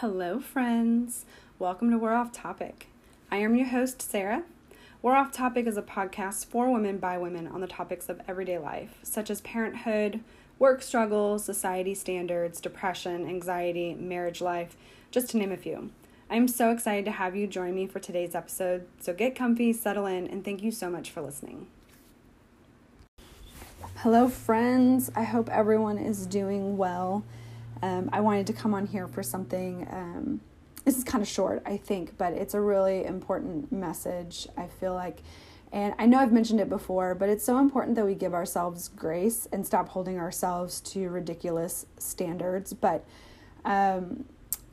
[0.00, 1.24] Hello, friends.
[1.58, 2.86] Welcome to We're Off Topic.
[3.32, 4.44] I am your host, Sarah.
[5.02, 8.58] We're Off Topic is a podcast for women by women on the topics of everyday
[8.58, 10.20] life, such as parenthood,
[10.56, 14.76] work struggles, society standards, depression, anxiety, marriage life,
[15.10, 15.90] just to name a few.
[16.30, 20.06] I'm so excited to have you join me for today's episode, so get comfy, settle
[20.06, 21.66] in, and thank you so much for listening.
[23.96, 25.10] Hello, friends.
[25.16, 27.24] I hope everyone is doing well.
[27.82, 29.86] Um, I wanted to come on here for something.
[29.90, 30.40] Um,
[30.84, 34.94] this is kind of short, I think, but it's a really important message, I feel
[34.94, 35.18] like.
[35.70, 38.88] And I know I've mentioned it before, but it's so important that we give ourselves
[38.88, 42.72] grace and stop holding ourselves to ridiculous standards.
[42.72, 43.04] But
[43.66, 44.24] um,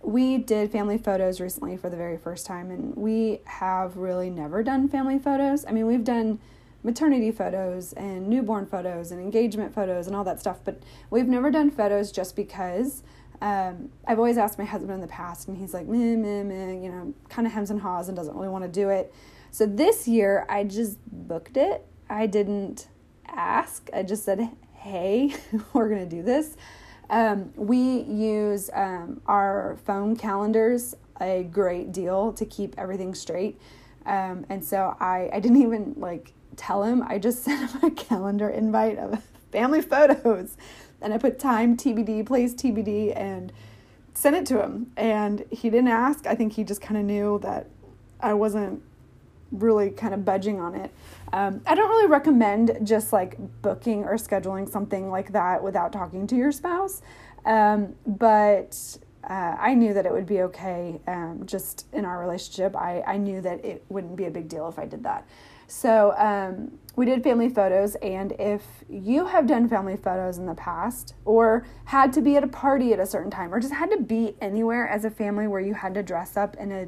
[0.02, 4.63] we did family photos recently for the very first time, and we have really never
[4.63, 5.66] done family photos.
[5.66, 6.40] I mean, we've done
[6.85, 11.52] maternity photos and newborn photos and engagement photos and all that stuff, but we've never
[11.52, 13.03] done photos just because.
[13.41, 16.73] Um, I've always asked my husband in the past, and he's like, meh, meh, meh,
[16.73, 19.13] you know, kind of hems and haws and doesn't really want to do it.
[19.51, 21.85] So this year, I just booked it.
[22.10, 22.88] I didn't
[23.27, 23.90] ask.
[23.93, 25.35] I just said, hey,
[25.73, 26.55] we're going to do this.
[27.10, 33.60] Um, we use um, our phone calendars a great deal to keep everything straight.
[34.05, 37.03] Um, and so I, I didn't even like tell him.
[37.07, 40.57] I just sent him a calendar invite of family photos.
[41.01, 43.51] And I put time TBD, place TBD, and
[44.13, 44.91] sent it to him.
[44.98, 46.26] And he didn't ask.
[46.26, 47.67] I think he just kind of knew that
[48.20, 48.81] I wasn't
[49.51, 50.91] really kind of budging on it.
[51.31, 56.27] Um, I don't really recommend just like booking or scheduling something like that without talking
[56.27, 57.01] to your spouse.
[57.45, 58.98] Um, but
[59.29, 62.76] uh, I knew that it would be okay um, just in our relationship.
[62.76, 65.28] I, I knew that it wouldn't be a big deal if I did that.
[65.67, 70.53] So um, we did family photos, and if you have done family photos in the
[70.53, 73.90] past, or had to be at a party at a certain time, or just had
[73.90, 76.88] to be anywhere as a family where you had to dress up in a,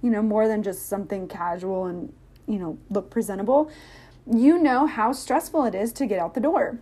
[0.00, 2.12] you know, more than just something casual and,
[2.46, 3.68] you know, look presentable,
[4.32, 6.78] you know how stressful it is to get out the door.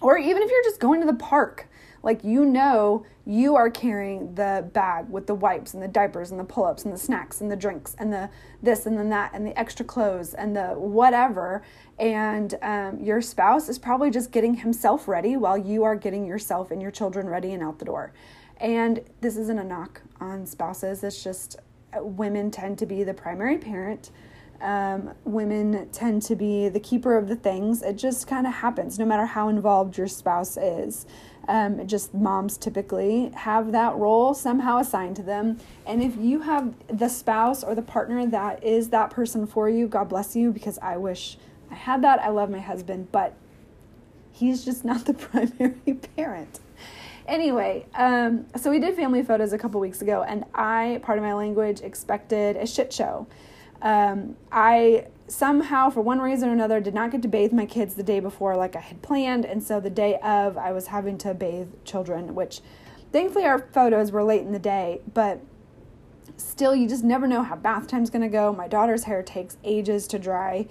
[0.00, 1.67] Or even if you're just going to the park
[2.02, 6.40] like you know you are carrying the bag with the wipes and the diapers and
[6.40, 8.30] the pull-ups and the snacks and the drinks and the
[8.62, 11.62] this and then that and the extra clothes and the whatever
[11.98, 16.70] and um, your spouse is probably just getting himself ready while you are getting yourself
[16.70, 18.12] and your children ready and out the door
[18.58, 21.56] and this isn't a knock on spouses it's just
[21.96, 24.10] uh, women tend to be the primary parent
[24.60, 27.82] um, women tend to be the keeper of the things.
[27.82, 31.06] It just kind of happens, no matter how involved your spouse is.
[31.48, 35.58] Um, just moms typically have that role somehow assigned to them.
[35.86, 39.88] And if you have the spouse or the partner that is that person for you,
[39.88, 41.38] God bless you, because I wish
[41.70, 42.20] I had that.
[42.20, 43.34] I love my husband, but
[44.30, 46.60] he's just not the primary parent.
[47.26, 51.24] Anyway, um, so we did family photos a couple weeks ago, and I, part of
[51.24, 53.26] my language, expected a shit show.
[53.82, 57.94] Um, I somehow, for one reason or another, did not get to bathe my kids
[57.94, 59.44] the day before like I had planned.
[59.44, 62.60] And so the day of, I was having to bathe children, which
[63.12, 65.40] thankfully our photos were late in the day, but
[66.36, 68.52] still, you just never know how bath time's to go.
[68.52, 70.66] My daughter's hair takes ages to dry.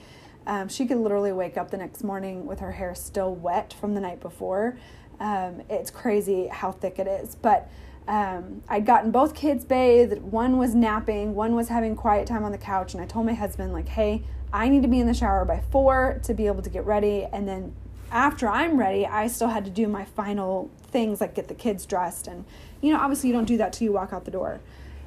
[0.45, 3.93] Um, she could literally wake up the next morning with her hair still wet from
[3.93, 4.77] the night before.
[5.19, 7.35] Um, it's crazy how thick it is.
[7.35, 7.69] But
[8.07, 10.21] um, I'd gotten both kids bathed.
[10.21, 12.93] One was napping, one was having quiet time on the couch.
[12.93, 14.23] And I told my husband, like, hey,
[14.53, 17.27] I need to be in the shower by four to be able to get ready.
[17.31, 17.75] And then
[18.11, 21.85] after I'm ready, I still had to do my final things like get the kids
[21.85, 22.27] dressed.
[22.27, 22.45] And,
[22.81, 24.61] you know, obviously you don't do that till you walk out the door.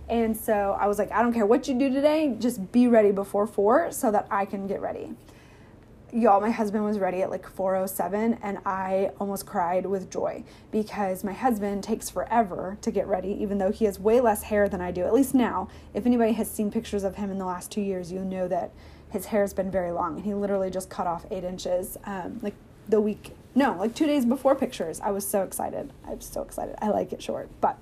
[0.09, 3.13] And so I was like, I don't care what you do today, just be ready
[3.13, 5.15] before four so that I can get ready
[6.13, 11.23] y'all my husband was ready at like 407 and i almost cried with joy because
[11.23, 14.81] my husband takes forever to get ready even though he has way less hair than
[14.81, 15.69] i do at least now.
[15.95, 18.73] If anybody has seen pictures of him in the last two years you know that
[19.11, 22.41] his hair has been very long and he literally just cut off eight inches um,
[22.43, 22.55] like
[22.89, 25.01] the week no like two days before pictures.
[25.01, 25.93] I was so excited.
[26.07, 26.75] I'm so excited.
[26.81, 27.79] I like it short but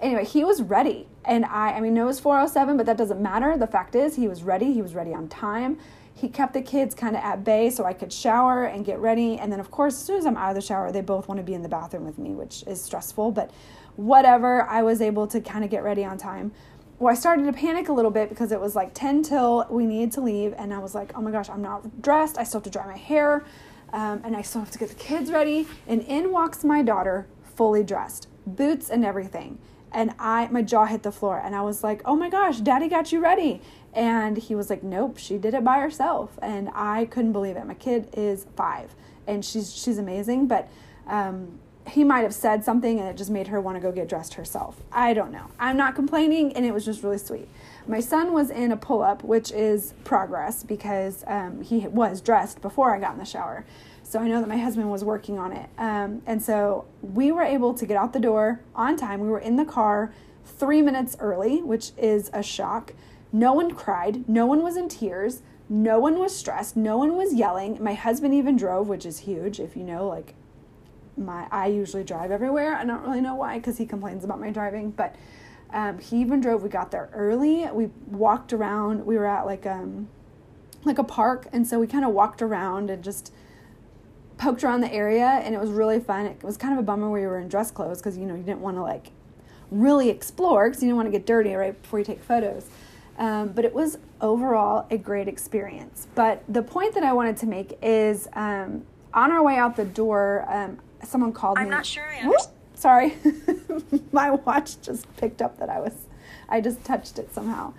[0.00, 3.56] anyway he was ready and i i mean it was 407 but that doesn't matter.
[3.56, 4.72] The fact is he was ready.
[4.72, 5.78] He was ready on time
[6.14, 9.36] he kept the kids kind of at bay so I could shower and get ready.
[9.36, 11.38] And then, of course, as soon as I'm out of the shower, they both want
[11.38, 13.32] to be in the bathroom with me, which is stressful.
[13.32, 13.50] But
[13.96, 16.52] whatever, I was able to kind of get ready on time.
[17.00, 19.84] Well, I started to panic a little bit because it was like 10 till we
[19.86, 20.54] needed to leave.
[20.56, 22.38] And I was like, oh my gosh, I'm not dressed.
[22.38, 23.44] I still have to dry my hair.
[23.92, 25.66] Um, and I still have to get the kids ready.
[25.88, 29.58] And in walks my daughter, fully dressed, boots and everything
[29.94, 32.88] and I my jaw hit the floor and I was like, "Oh my gosh, daddy
[32.88, 33.62] got you ready."
[33.94, 37.64] And he was like, "Nope, she did it by herself." And I couldn't believe it.
[37.66, 38.94] My kid is 5
[39.26, 40.68] and she's she's amazing, but
[41.06, 44.08] um, he might have said something and it just made her want to go get
[44.08, 44.80] dressed herself.
[44.90, 45.46] I don't know.
[45.58, 47.48] I'm not complaining, and it was just really sweet.
[47.86, 52.62] My son was in a pull up, which is progress because um, he was dressed
[52.62, 53.64] before I got in the shower.
[54.04, 55.68] So I know that my husband was working on it.
[55.76, 59.20] Um, and so we were able to get out the door on time.
[59.20, 60.12] We were in the car
[60.44, 62.92] three minutes early, which is a shock.
[63.32, 65.42] No one cried, no one was in tears.
[65.68, 66.76] No one was stressed.
[66.76, 67.82] No one was yelling.
[67.82, 69.58] My husband even drove, which is huge.
[69.58, 70.34] If you know, like
[71.16, 72.74] my I usually drive everywhere.
[72.74, 75.16] I don't really know why because he complains about my driving, but
[75.72, 76.62] um, he even drove.
[76.62, 77.66] We got there early.
[77.72, 79.06] We walked around.
[79.06, 80.08] We were at like um
[80.84, 83.32] like a park, and so we kind of walked around and just
[84.36, 86.26] poked around the area, and it was really fun.
[86.26, 88.42] It was kind of a bummer we were in dress clothes because you know you
[88.42, 89.10] didn't want to like
[89.70, 92.68] really explore because you didn't want to get dirty right before you take photos.
[93.16, 96.08] Um, but it was overall a great experience.
[96.14, 99.84] But the point that I wanted to make is um, on our way out the
[99.84, 101.70] door, um, someone called I'm me.
[101.70, 102.36] I'm not sure I.
[102.74, 103.14] Sorry,
[104.12, 105.92] my watch just picked up that I was,
[106.48, 107.72] I just touched it somehow.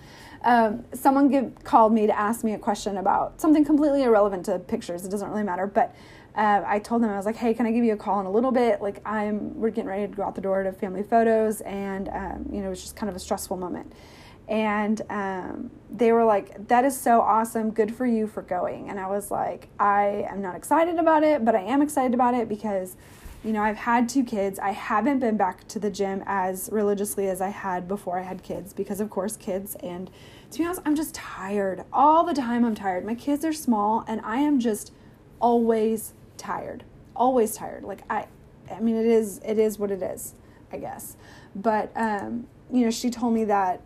[0.46, 4.60] Um, someone give, called me to ask me a question about something completely irrelevant to
[4.60, 5.04] pictures.
[5.04, 5.96] It doesn't really matter, but
[6.36, 8.28] uh, I told them I was like, "Hey, can I give you a call in
[8.28, 8.80] a little bit?
[8.82, 12.46] Like, I'm we're getting ready to go out the door to family photos, and um,
[12.52, 13.92] you know, it's just kind of a stressful moment."
[14.48, 17.72] And um, they were like, "That is so awesome!
[17.72, 21.44] Good for you for going." And I was like, "I am not excited about it,
[21.44, 22.96] but I am excited about it because."
[23.46, 24.58] You know, I've had two kids.
[24.58, 28.42] I haven't been back to the gym as religiously as I had before I had
[28.42, 29.76] kids because, of course, kids.
[29.84, 30.10] And
[30.50, 31.84] to be honest, I'm just tired.
[31.94, 33.06] All the time, I'm tired.
[33.06, 34.92] My kids are small, and I am just
[35.40, 36.86] always tired.
[37.16, 37.84] Always tired.
[37.84, 38.26] Like, I,
[38.72, 40.34] I mean, it is, it is what it is,
[40.72, 41.16] I guess.
[41.56, 43.80] But, um, you know, she told me that,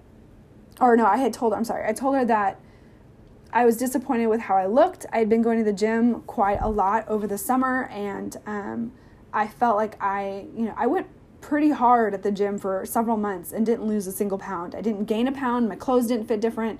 [0.79, 2.61] or no, I had told her, I'm sorry, I told her that
[3.51, 5.05] I was disappointed with how I looked.
[5.11, 8.93] I had been going to the gym quite a lot over the summer, and, um,
[9.33, 11.07] I felt like I, you know, I went
[11.41, 14.75] pretty hard at the gym for several months and didn't lose a single pound.
[14.75, 16.79] I didn't gain a pound, my clothes didn't fit different.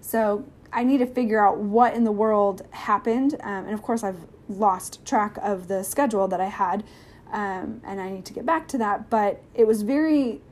[0.00, 3.34] So I need to figure out what in the world happened.
[3.40, 6.84] Um, and of course, I've lost track of the schedule that I had,
[7.32, 9.08] um, and I need to get back to that.
[9.08, 10.42] But it was very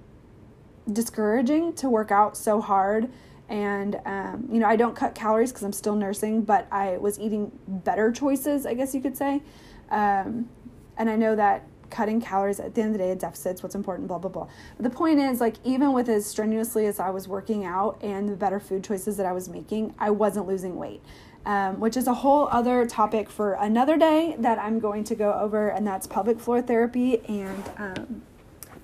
[0.90, 3.10] discouraging to work out so hard.
[3.48, 7.18] And, um, you know, I don't cut calories because I'm still nursing, but I was
[7.18, 9.42] eating better choices, I guess you could say.
[9.90, 10.48] Um,
[10.96, 13.74] and I know that cutting calories at the end of the day, a deficit's what's
[13.74, 14.48] important, blah, blah, blah.
[14.76, 18.28] But the point is, like, even with as strenuously as I was working out and
[18.28, 21.02] the better food choices that I was making, I wasn't losing weight.
[21.44, 25.32] Um, which is a whole other topic for another day that I'm going to go
[25.32, 27.18] over, and that's pelvic floor therapy.
[27.26, 28.22] And um,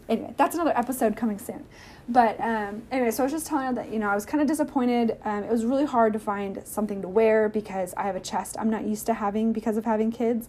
[0.08, 1.64] anyway, that's another episode coming soon.
[2.08, 4.40] But um, anyway, so I was just telling her that, you know, I was kind
[4.40, 5.18] of disappointed.
[5.24, 8.56] Um, it was really hard to find something to wear because I have a chest
[8.58, 10.48] I'm not used to having because of having kids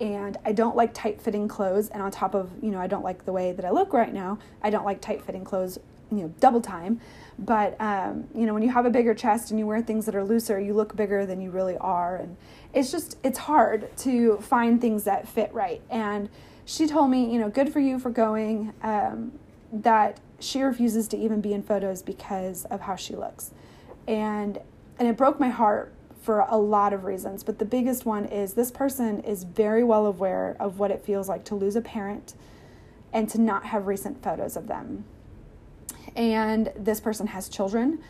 [0.00, 1.88] and I don't like tight fitting clothes.
[1.88, 4.12] And on top of, you know, I don't like the way that I look right
[4.12, 5.78] now, I don't like tight fitting clothes,
[6.10, 7.00] you know, double time.
[7.38, 10.14] But, um, you know, when you have a bigger chest and you wear things that
[10.14, 12.16] are looser, you look bigger than you really are.
[12.16, 12.36] And
[12.72, 15.80] it's just, it's hard to find things that fit right.
[15.90, 16.28] And
[16.64, 19.32] she told me, you know, good for you for going, um,
[19.72, 23.52] that she refuses to even be in photos because of how she looks.
[24.06, 24.60] And,
[24.98, 25.92] and it broke my heart
[26.26, 30.06] for a lot of reasons, but the biggest one is this person is very well
[30.06, 32.34] aware of what it feels like to lose a parent
[33.12, 35.04] and to not have recent photos of them.
[36.16, 38.00] And this person has children,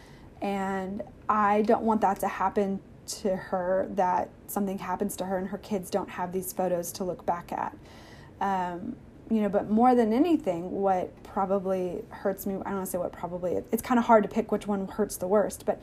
[0.40, 5.48] and I don't want that to happen to her that something happens to her and
[5.48, 7.76] her kids don't have these photos to look back at.
[8.40, 8.96] Um,
[9.30, 12.96] you know, but more than anything, what probably hurts me, I don't want to say
[12.96, 15.82] what probably, it's kind of hard to pick which one hurts the worst, but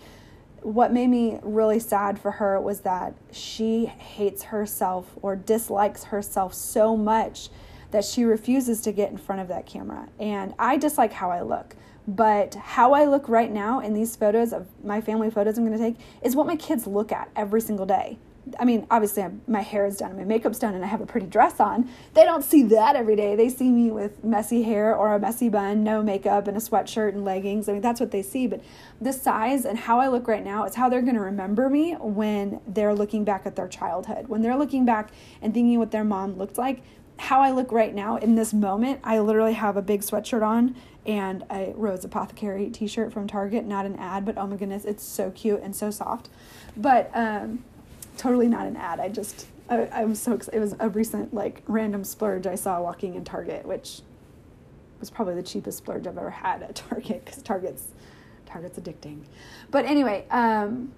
[0.63, 6.53] what made me really sad for her was that she hates herself or dislikes herself
[6.53, 7.49] so much
[7.91, 10.09] that she refuses to get in front of that camera.
[10.19, 11.75] And I dislike how I look.
[12.07, 15.77] But how I look right now in these photos of my family photos I'm going
[15.77, 18.17] to take is what my kids look at every single day.
[18.59, 21.01] I mean, obviously, I'm, my hair is done and my makeup's done and I have
[21.01, 21.89] a pretty dress on.
[22.13, 23.35] They don't see that every day.
[23.35, 27.09] They see me with messy hair or a messy bun, no makeup, and a sweatshirt
[27.09, 27.69] and leggings.
[27.69, 28.47] I mean, that's what they see.
[28.47, 28.61] But
[28.99, 31.93] the size and how I look right now is how they're going to remember me
[31.93, 34.27] when they're looking back at their childhood.
[34.27, 36.83] When they're looking back and thinking what their mom looked like,
[37.17, 40.75] how I look right now in this moment, I literally have a big sweatshirt on
[41.05, 43.65] and a Rose Apothecary t shirt from Target.
[43.65, 46.29] Not an ad, but oh my goodness, it's so cute and so soft.
[46.75, 47.63] But, um,
[48.17, 48.99] totally not an ad.
[48.99, 50.57] I just I, I was so excited.
[50.57, 54.01] It was a recent like random splurge I saw walking in Target, which
[54.99, 57.87] was probably the cheapest splurge I've ever had at Target because Target's
[58.45, 59.21] Target's addicting.
[59.71, 60.93] But anyway, um,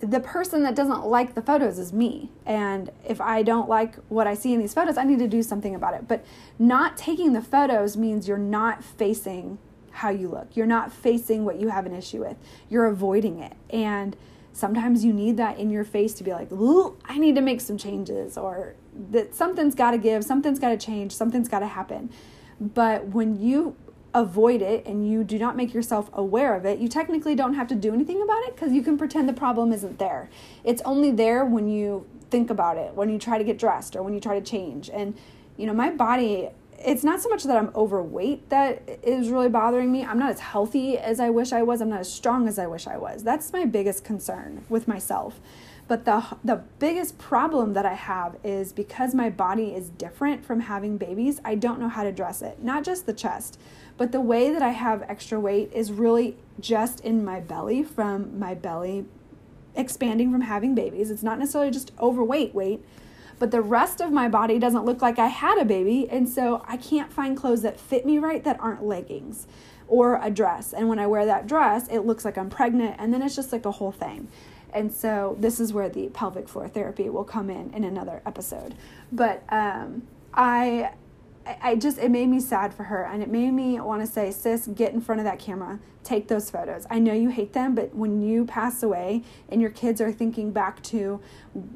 [0.00, 2.30] the person that doesn't like the photos is me.
[2.46, 5.42] And if I don't like what I see in these photos, I need to do
[5.42, 6.08] something about it.
[6.08, 6.24] But
[6.58, 9.58] not taking the photos means you're not facing
[9.90, 10.56] how you look.
[10.56, 12.36] You're not facing what you have an issue with.
[12.70, 13.52] You're avoiding it.
[13.68, 14.16] And
[14.52, 16.48] sometimes you need that in your face to be like,
[17.04, 18.74] I need to make some changes or
[19.10, 22.10] that something's got to give, something's got to change, something's got to happen.
[22.60, 23.76] But when you
[24.12, 27.68] avoid it and you do not make yourself aware of it, you technically don't have
[27.68, 30.28] to do anything about it because you can pretend the problem isn't there.
[30.64, 34.02] It's only there when you think about it, when you try to get dressed or
[34.02, 34.90] when you try to change.
[34.90, 35.16] And,
[35.56, 36.48] you know, my body,
[36.82, 40.04] it's not so much that I'm overweight that is really bothering me.
[40.04, 41.80] I'm not as healthy as I wish I was.
[41.80, 43.22] I'm not as strong as I wish I was.
[43.22, 45.40] That's my biggest concern with myself.
[45.88, 50.60] But the the biggest problem that I have is because my body is different from
[50.60, 52.62] having babies, I don't know how to dress it.
[52.62, 53.58] Not just the chest,
[53.96, 58.38] but the way that I have extra weight is really just in my belly from
[58.38, 59.04] my belly
[59.74, 61.10] expanding from having babies.
[61.10, 62.84] It's not necessarily just overweight weight,
[63.40, 66.62] but the rest of my body doesn't look like I had a baby, and so
[66.68, 69.48] I can't find clothes that fit me right that aren't leggings
[69.88, 70.72] or a dress.
[70.72, 73.50] And when I wear that dress, it looks like I'm pregnant, and then it's just
[73.50, 74.28] like a whole thing.
[74.72, 78.74] And so this is where the pelvic floor therapy will come in in another episode.
[79.10, 80.02] But um,
[80.34, 80.92] I,
[81.46, 84.30] I just it made me sad for her, and it made me want to say,
[84.30, 86.86] sis, get in front of that camera, take those photos.
[86.90, 90.52] I know you hate them, but when you pass away and your kids are thinking
[90.52, 91.20] back to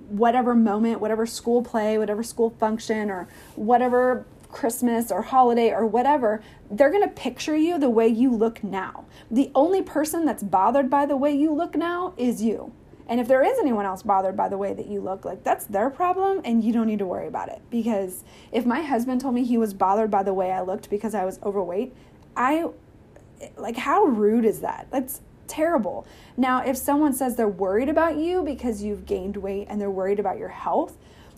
[0.08, 6.42] whatever moment, whatever school play, whatever school function, or whatever Christmas or holiday or whatever,
[6.70, 9.04] they're going to picture you the way you look now.
[9.30, 12.72] The only person that's bothered by the way you look now is you.
[13.08, 15.66] And if there is anyone else bothered by the way that you look, like that's
[15.66, 17.60] their problem and you don't need to worry about it.
[17.70, 21.14] Because if my husband told me he was bothered by the way I looked because
[21.14, 21.94] I was overweight,
[22.36, 22.66] I
[23.56, 24.86] like how rude is that?
[24.90, 26.06] That's terrible.
[26.36, 30.18] Now, if someone says they're worried about you because you've gained weight and they're worried
[30.18, 30.96] about your health,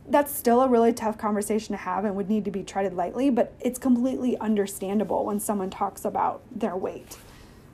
[0.08, 3.28] that's still a really tough conversation to have and would need to be treated lightly,
[3.28, 7.18] but it's completely understandable when someone talks about their weight.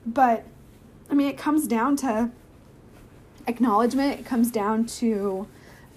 [0.05, 0.43] But
[1.09, 2.31] I mean, it comes down to
[3.47, 5.47] acknowledgement, comes down to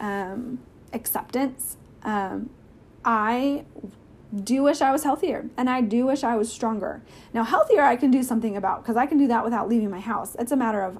[0.00, 0.58] um,
[0.92, 1.76] acceptance.
[2.02, 2.50] Um,
[3.04, 3.64] I
[4.34, 7.02] do wish I was healthier and I do wish I was stronger.
[7.32, 10.00] Now, healthier I can do something about because I can do that without leaving my
[10.00, 10.36] house.
[10.38, 10.98] It's a matter of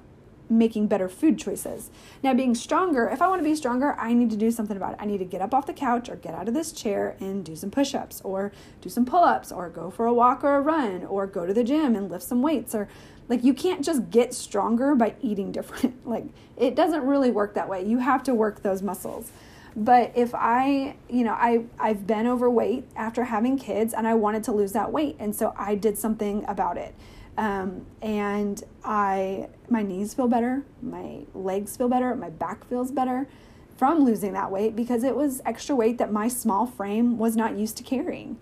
[0.49, 1.91] making better food choices.
[2.23, 4.93] Now, being stronger, if I want to be stronger, I need to do something about
[4.93, 4.99] it.
[5.01, 7.43] I need to get up off the couch or get out of this chair and
[7.43, 8.51] do some push ups or
[8.81, 11.53] do some pull ups or go for a walk or a run or go to
[11.53, 12.87] the gym and lift some weights or
[13.29, 15.95] like you can't just get stronger by eating different.
[16.07, 17.85] Like it doesn't really work that way.
[17.85, 19.31] You have to work those muscles.
[19.75, 24.43] But if I, you know, I I've been overweight after having kids and I wanted
[24.45, 26.95] to lose that weight and so I did something about it.
[27.37, 33.27] Um, and I my knees feel better, my legs feel better, my back feels better
[33.75, 37.55] from losing that weight because it was extra weight that my small frame was not
[37.57, 38.37] used to carrying.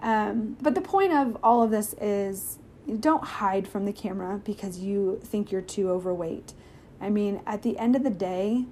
[0.00, 2.58] Um, but the point of all of this is
[2.94, 6.52] don't hide from the camera because you think you're too overweight.
[7.00, 8.64] I mean, at the end of the day,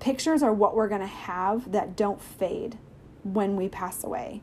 [0.00, 2.78] pictures are what we're going to have that don't fade
[3.22, 4.40] when we pass away.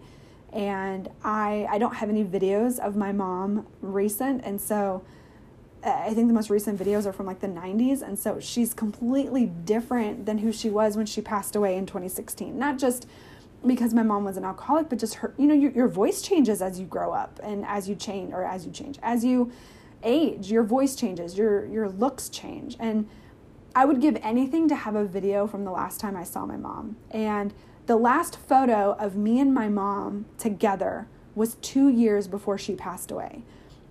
[0.51, 5.03] And I I don't have any videos of my mom recent and so
[5.83, 8.74] uh, I think the most recent videos are from like the 90s and so she's
[8.74, 12.57] completely different than who she was when she passed away in 2016.
[12.57, 13.05] Not just
[13.65, 16.62] because my mom was an alcoholic, but just her, you know, your, your voice changes
[16.62, 19.51] as you grow up and as you change, or as you change, as you
[20.03, 22.75] age, your voice changes, your, your looks change.
[22.79, 23.09] And
[23.75, 26.57] I would give anything to have a video from the last time I saw my
[26.57, 26.97] mom.
[27.12, 27.53] And
[27.88, 33.12] the last photo of me and my mom together was two years before she passed
[33.12, 33.43] away.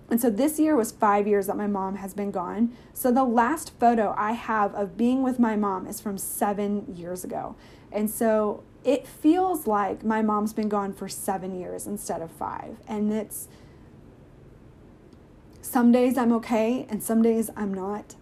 [0.09, 2.75] And so this year was five years that my mom has been gone.
[2.93, 7.23] So the last photo I have of being with my mom is from seven years
[7.23, 7.55] ago.
[7.91, 12.77] And so it feels like my mom's been gone for seven years instead of five.
[12.87, 13.47] And it's
[15.61, 18.15] some days I'm okay and some days I'm not.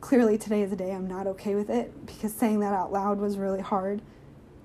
[0.00, 3.20] Clearly, today is a day I'm not okay with it because saying that out loud
[3.20, 4.02] was really hard,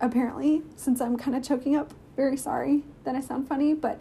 [0.01, 1.93] apparently, since I'm kind of choking up.
[2.15, 3.99] Very sorry that I sound funny, but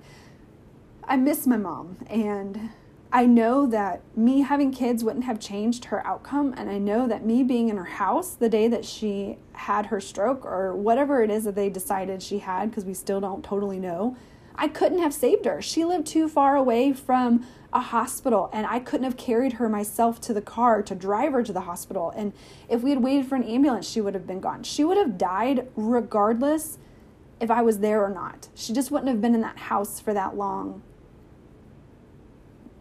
[1.07, 2.71] I miss my mom and
[3.13, 6.53] I know that me having kids wouldn't have changed her outcome.
[6.57, 10.01] And I know that me being in her house the day that she had her
[10.01, 13.79] stroke or whatever it is that they decided she had, because we still don't totally
[13.79, 14.17] know,
[14.57, 15.63] I couldn't have saved her.
[15.63, 20.21] She lived too far away from a hospital and I couldn't have carried her myself
[20.23, 22.13] to the car to drive her to the hospital.
[22.17, 22.33] And
[22.69, 24.63] if we had waited for an ambulance, she would have been gone.
[24.63, 26.79] She would have died regardless
[27.41, 28.49] if I was there or not.
[28.55, 30.83] She just wouldn't have been in that house for that long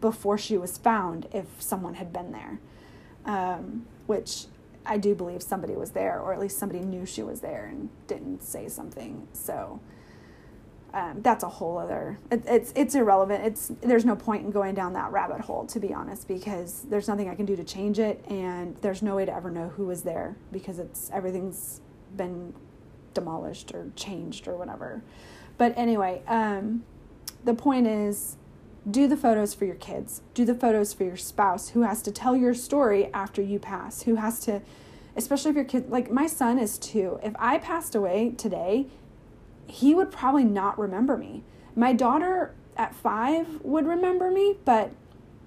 [0.08, 2.54] before she was found if someone had been there.
[3.24, 4.46] um, which
[4.86, 7.88] I do believe somebody was there, or at least somebody knew she was there and
[8.06, 9.26] didn't say something.
[9.32, 9.80] So
[10.92, 12.18] um, that's a whole other.
[12.30, 13.44] It, it's it's irrelevant.
[13.44, 17.08] It's there's no point in going down that rabbit hole to be honest, because there's
[17.08, 19.86] nothing I can do to change it, and there's no way to ever know who
[19.86, 21.80] was there because it's everything's
[22.16, 22.54] been
[23.14, 25.02] demolished or changed or whatever.
[25.58, 26.84] But anyway, um,
[27.44, 28.36] the point is
[28.90, 32.10] do the photos for your kids, do the photos for your spouse who has to
[32.10, 34.60] tell your story after you pass, who has to,
[35.16, 37.18] especially if your kid, like my son is two.
[37.22, 38.86] If I passed away today,
[39.66, 41.42] he would probably not remember me.
[41.74, 44.92] My daughter at five would remember me, but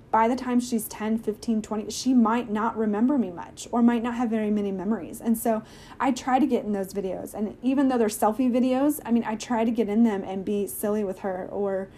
[0.10, 4.02] by the time she's 10, 15, 20, she might not remember me much or might
[4.02, 5.22] not have very many memories.
[5.22, 5.62] And so
[6.00, 7.34] I try to get in those videos.
[7.34, 10.46] And even though they're selfie videos, I mean, I try to get in them and
[10.46, 11.90] be silly with her or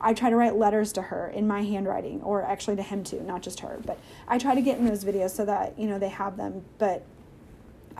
[0.00, 3.20] I try to write letters to her in my handwriting or actually to him too,
[3.20, 3.80] not just her.
[3.84, 6.64] But I try to get in those videos so that, you know, they have them.
[6.78, 7.04] But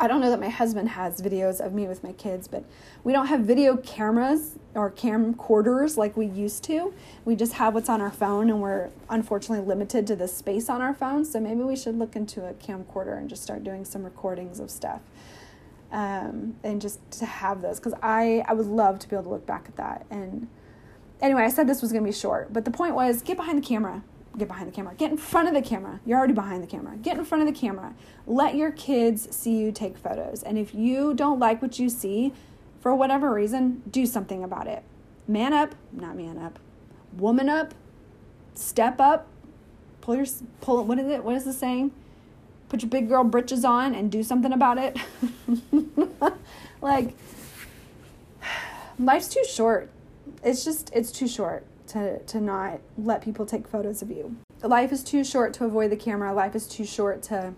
[0.01, 2.65] I don't know that my husband has videos of me with my kids, but
[3.03, 6.95] we don't have video cameras or camcorders like we used to.
[7.25, 10.81] We just have what's on our phone, and we're unfortunately limited to the space on
[10.81, 11.25] our phone.
[11.25, 14.71] So maybe we should look into a camcorder and just start doing some recordings of
[14.71, 15.01] stuff.
[15.91, 19.31] Um, and just to have those because I, I would love to be able to
[19.31, 20.47] look back at that and
[21.21, 23.63] anyway, I said this was going to be short, but the point was get behind
[23.63, 24.03] the camera.
[24.37, 24.95] Get behind the camera.
[24.95, 26.01] Get in front of the camera.
[26.07, 26.97] You're already behind the camera.
[26.97, 27.95] Get in front of the camera.
[28.27, 30.45] Let your kids see you take photos.
[30.45, 32.33] And if you don't like what you see,
[32.81, 34.85] for whatever reason, do something about it.
[35.27, 36.61] Man up, not man up.
[37.17, 37.75] Woman up.
[38.55, 39.27] Step up.
[40.01, 40.27] Pull your
[40.61, 41.25] pull what is it?
[41.25, 41.91] What is the saying?
[42.69, 44.97] Put your big girl britches on and do something about it.
[46.81, 47.15] like
[48.99, 49.91] life's too short
[50.43, 54.37] it's just it's too short to to not let people take photos of you.
[54.63, 56.33] Life is too short to avoid the camera.
[56.33, 57.55] Life is too short to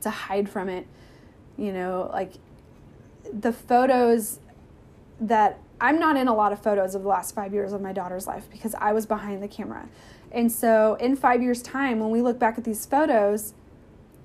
[0.00, 0.86] to hide from it.
[1.56, 2.32] You know, like
[3.32, 4.40] the photos
[5.20, 7.92] that I'm not in a lot of photos of the last 5 years of my
[7.92, 9.88] daughter's life because I was behind the camera.
[10.30, 13.54] And so in 5 years time when we look back at these photos,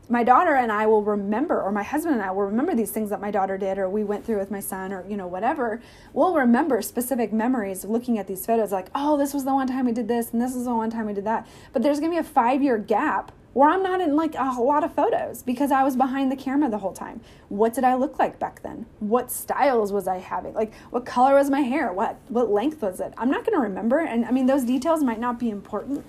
[0.09, 3.09] my daughter and I will remember, or my husband and I will remember these things
[3.09, 5.81] that my daughter did, or we went through with my son, or you know, whatever.
[6.13, 9.67] We'll remember specific memories of looking at these photos, like, oh, this was the one
[9.67, 11.47] time we did this, and this was the one time we did that.
[11.73, 14.83] But there's gonna be a five year gap where I'm not in like a lot
[14.83, 17.21] of photos because I was behind the camera the whole time.
[17.49, 18.85] What did I look like back then?
[18.99, 20.53] What styles was I having?
[20.53, 21.91] Like, what color was my hair?
[21.91, 23.13] What what length was it?
[23.17, 26.05] I'm not gonna remember, and I mean, those details might not be important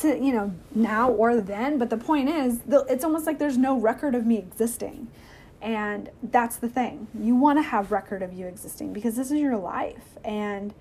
[0.00, 3.78] to you know now or then but the point is it's almost like there's no
[3.78, 5.08] record of me existing.
[5.62, 7.08] And that's the thing.
[7.18, 10.74] You want to have record of you existing because this is your life and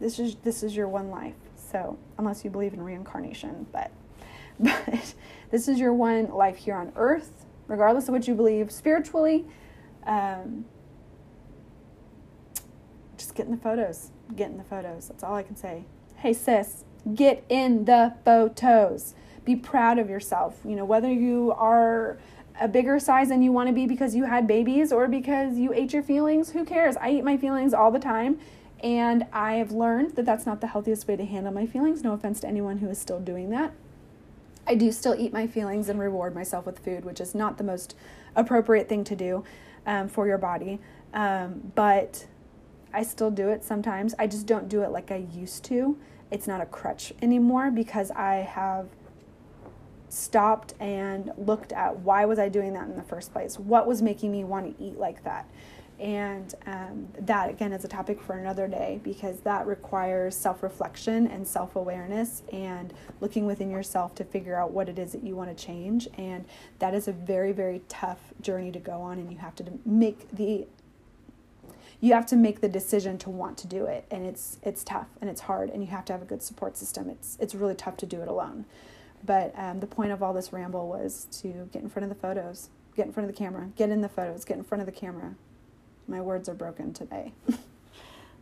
[0.00, 1.34] this is this is your one life.
[1.56, 3.90] So unless you believe in reincarnation but
[4.60, 5.14] but
[5.50, 9.44] this is your one life here on earth regardless of what you believe spiritually.
[10.06, 10.64] Um,
[13.18, 15.08] just get in the photos get in the photos.
[15.08, 15.84] That's all i can say.
[16.16, 16.84] Hey sis
[17.14, 19.14] Get in the photos.
[19.44, 20.58] Be proud of yourself.
[20.64, 22.18] You know, whether you are
[22.60, 25.72] a bigger size than you want to be because you had babies or because you
[25.72, 26.96] ate your feelings, who cares?
[26.98, 28.38] I eat my feelings all the time.
[28.82, 32.02] And I have learned that that's not the healthiest way to handle my feelings.
[32.02, 33.72] No offense to anyone who is still doing that.
[34.66, 37.64] I do still eat my feelings and reward myself with food, which is not the
[37.64, 37.94] most
[38.36, 39.44] appropriate thing to do
[39.86, 40.78] um, for your body.
[41.12, 42.26] Um, but
[42.92, 44.14] I still do it sometimes.
[44.18, 45.98] I just don't do it like I used to
[46.30, 48.88] it's not a crutch anymore because I have
[50.08, 53.58] stopped and looked at why was I doing that in the first place?
[53.58, 55.48] What was making me want to eat like that?
[55.98, 61.26] And um, that again is a topic for another day because that requires self reflection
[61.26, 65.36] and self awareness and looking within yourself to figure out what it is that you
[65.36, 66.08] want to change.
[66.16, 66.46] And
[66.78, 70.30] that is a very, very tough journey to go on, and you have to make
[70.30, 70.66] the
[72.00, 75.08] you have to make the decision to want to do it and it's it's tough
[75.20, 77.08] and it's hard and you have to have a good support system.
[77.08, 78.64] It's it's really tough to do it alone.
[79.24, 82.20] But um, the point of all this ramble was to get in front of the
[82.20, 84.86] photos get in front of the camera get in the photos get in front of
[84.86, 85.34] the camera.
[86.08, 87.32] My words are broken today.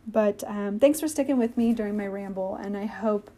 [0.07, 3.29] But um, thanks for sticking with me during my ramble and i hope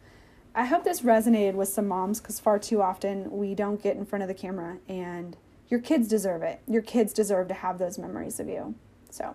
[0.54, 4.06] i hope this resonated with some moms because far too often we don't get in
[4.06, 5.36] front of the camera and
[5.72, 6.60] your kids deserve it.
[6.68, 8.74] Your kids deserve to have those memories of you.
[9.08, 9.34] So